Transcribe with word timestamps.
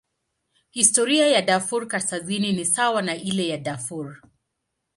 Historia 0.71 1.27
ya 1.27 1.41
Darfur 1.43 1.87
Kaskazini 1.87 2.53
ni 2.53 2.65
sawa 2.65 3.01
na 3.01 3.15
ile 3.15 3.47
ya 3.47 3.57
Darfur. 3.57 4.21